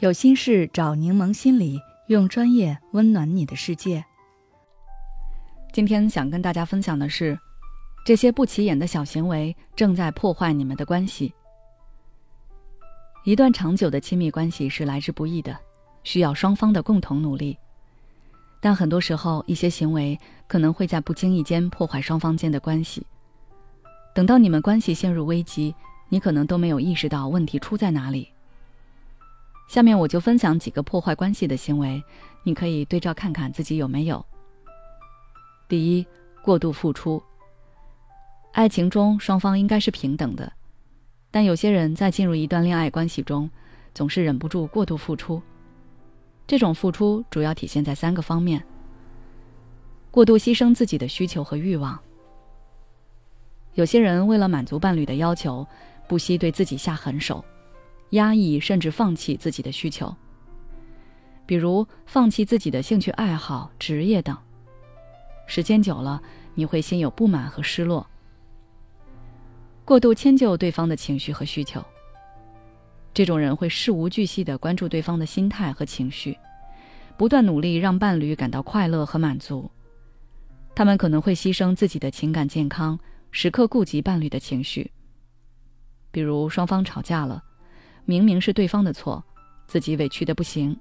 [0.00, 4.02] 有心事找柠檬心理，用专业温暖你的世界。
[5.74, 7.38] 今天想跟大家分享的是，
[8.06, 11.34] 这些不起眼的小行为正在破坏你们的关系。
[13.24, 15.54] 一段长久的亲密关系是来之不易的，
[16.02, 17.54] 需要双方的共同努力。
[18.58, 23.06] 但很多时候，一些行为可能会在不经意间破坏双方间的关系。
[24.14, 25.74] 等到你们关系陷入危机，
[26.08, 28.32] 你可能都没有意识到问题出在哪里。
[29.70, 32.02] 下面我就分享几个破坏关系的行为，
[32.42, 34.26] 你可以对照看看自己有没有。
[35.68, 36.04] 第一，
[36.42, 37.22] 过度付出。
[38.50, 40.52] 爱情中双方应该是平等的，
[41.30, 43.48] 但有些人在进入一段恋爱关系中，
[43.94, 45.40] 总是忍不住过度付出。
[46.48, 48.60] 这种付出主要体现在三个方面：
[50.10, 51.96] 过度牺牲自己的需求和欲望。
[53.74, 55.64] 有些人为了满足伴侣的要求，
[56.08, 57.44] 不惜对自己下狠手。
[58.10, 60.14] 压抑甚至放弃自己的需求，
[61.46, 64.36] 比如放弃自己的兴趣爱好、职业等。
[65.46, 66.22] 时间久了，
[66.54, 68.06] 你会心有不满和失落。
[69.84, 71.84] 过度迁就对方的情绪和需求，
[73.12, 76.38] 这种人会事无巨细的关注对方的心态和情绪，
[77.16, 79.70] 不断努力让伴侣感到快乐和满足。
[80.74, 82.98] 他们可能会牺牲自己的情感健康，
[83.32, 84.90] 时刻顾及伴侣的情绪。
[86.12, 87.42] 比如双方吵架了。
[88.10, 89.22] 明明是对方的错，
[89.68, 90.76] 自己委屈的不行，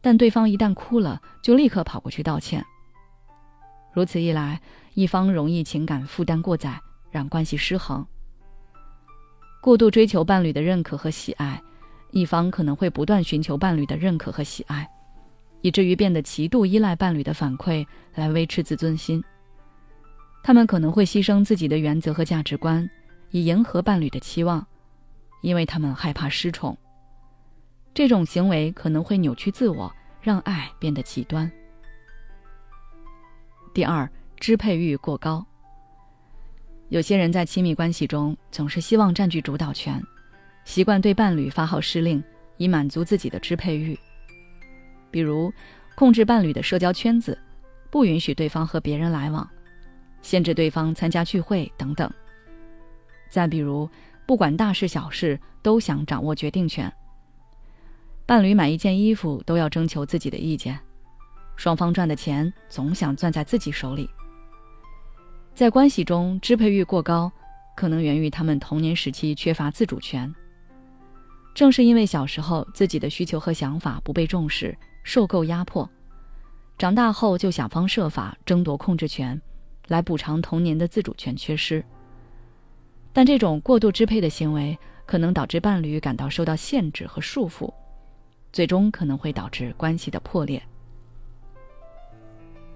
[0.00, 2.64] 但对方一旦哭了，就立刻跑过去道歉。
[3.92, 4.60] 如此一来，
[4.94, 6.80] 一方容易情感负担过载，
[7.10, 8.06] 让关系失衡。
[9.60, 11.60] 过度追求伴侣的认可和喜爱，
[12.12, 14.88] 一方可能会不断寻求伴侣的认可和喜爱，
[15.62, 19.20] 以至于变得极度依赖伴侣的反馈来维持自尊心。
[20.44, 22.88] 他们可能会牺牲自己的原则和价值观，
[23.32, 24.64] 以迎合伴侣的期望。
[25.42, 26.76] 因为他们害怕失宠，
[27.94, 31.50] 这种行为可能会扭曲自我，让爱变得极端。
[33.72, 35.44] 第二，支配欲过高。
[36.88, 40.02] 有些人在亲密关系中总是希望占据主导权，
[40.64, 42.22] 习惯对伴侣发号施令，
[42.56, 43.98] 以满足自己的支配欲。
[45.10, 45.52] 比如，
[45.94, 47.38] 控制伴侣的社交圈子，
[47.90, 49.48] 不允许对方和别人来往，
[50.22, 52.10] 限制对方参加聚会等等。
[53.28, 53.88] 再比如，
[54.26, 56.92] 不管大事小事，都想掌握决定权。
[58.26, 60.78] 伴侣买一件衣服都要征求自己的意见，
[61.54, 64.10] 双方赚的钱总想攥在自己手里。
[65.54, 67.30] 在关系中，支配欲过高，
[67.76, 70.34] 可能源于他们童年时期缺乏自主权。
[71.54, 75.88] 正是因为小时候自己的需求和想法不被重视，受够压迫，
[76.76, 79.40] 长大后就想方设法争夺控制权，
[79.86, 81.82] 来补偿童年的自主权缺失。
[83.16, 87.72] 但这种过度支配的行为可能导致伴侣感到受到限制和束缚，
[88.52, 90.62] 最终可能会导致关系的破裂。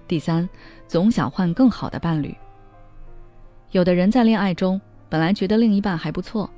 [0.07, 0.49] 第三，
[0.87, 2.35] 总想换更好的伴侣。
[3.69, 6.49] 有的人在恋爱中本来觉得另一半还不错，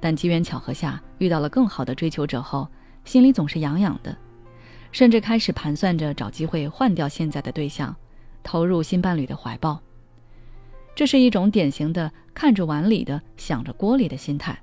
[0.00, 2.68] 但机缘巧合下遇到了更好的追求者后，
[3.06, 4.14] 心里总是痒痒的，
[4.92, 7.96] 甚至开始盘算着找机会换掉现在的对象，
[8.42, 9.80] 投入新伴侣的怀抱。
[10.98, 14.58] 这是一种典型的看着碗里的想着锅里的心态。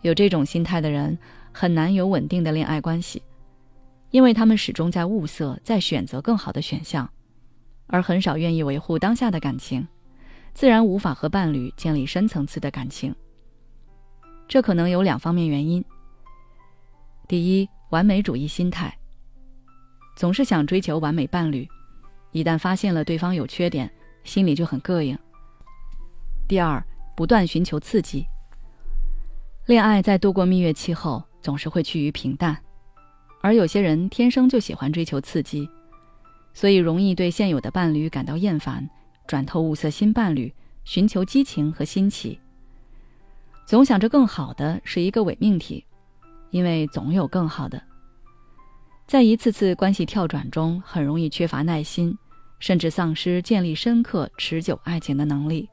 [0.00, 1.16] 有这种心态的人
[1.52, 3.22] 很难有稳定的恋爱关系，
[4.10, 7.08] 因为他们始终在物色、在选择更好的选项，
[7.86, 9.86] 而很少愿意维护当下的感情，
[10.52, 13.14] 自然无法和伴侣建立深层次的感情。
[14.48, 15.84] 这可能有两方面原因：
[17.28, 18.92] 第一，完美主义心态，
[20.16, 21.68] 总是想追求完美伴侣，
[22.32, 23.88] 一旦发现了对方有缺点。
[24.24, 25.18] 心里就很膈应。
[26.48, 26.84] 第二，
[27.16, 28.26] 不断寻求刺激。
[29.66, 32.58] 恋爱在度过蜜月期后，总是会趋于平淡，
[33.40, 35.68] 而有些人天生就喜欢追求刺激，
[36.52, 38.88] 所以容易对现有的伴侣感到厌烦，
[39.26, 40.52] 转头物色新伴侣，
[40.84, 42.38] 寻求激情和新奇。
[43.64, 45.84] 总想着更好的是一个伪命题，
[46.50, 47.80] 因为总有更好的。
[49.06, 52.16] 在一次次关系跳转中，很容易缺乏耐心。
[52.62, 55.68] 甚至丧失建立深刻持久爱情的能力。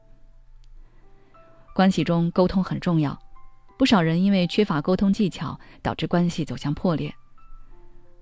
[1.72, 3.16] 关系中沟通很重要，
[3.78, 7.14] 不少人因为缺乏沟通技巧，导致关系走向破裂。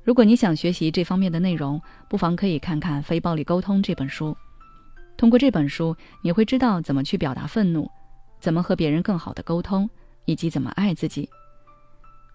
[0.05, 1.81] 如果你想学习这方面的内容，
[2.11, 4.37] 不妨可以看看《非暴力沟通》这本书。
[5.17, 7.91] 通过这本书，你会知道怎么去表达愤怒，
[8.39, 9.89] 怎么和别人更好的沟通，
[10.27, 11.27] 以及怎么爱自己。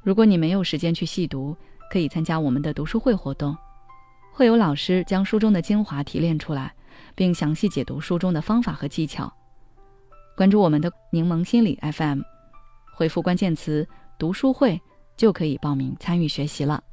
[0.01, 1.55] 如果你没有时间去细读，
[1.91, 3.55] 可以参加我们的读书会活动。
[4.35, 6.73] 会有老师将书中的精华提炼出来，
[7.13, 9.31] 并详细解读书中的方法和技巧。
[10.35, 12.21] 关注我们的柠檬心理 FM，
[12.95, 13.87] 回复关键词
[14.17, 14.81] “读书会”，
[15.15, 16.83] 就可以报名参与学习了。